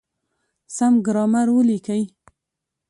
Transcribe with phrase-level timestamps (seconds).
[0.75, 2.01] سم ګرامر وليکئ!.